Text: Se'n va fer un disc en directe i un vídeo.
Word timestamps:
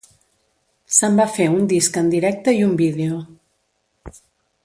Se'n 0.99 1.19
va 1.19 1.27
fer 1.33 1.45
un 1.57 1.67
disc 1.73 2.01
en 2.03 2.09
directe 2.15 2.55
i 2.61 2.65
un 2.71 2.75
vídeo. 2.81 3.21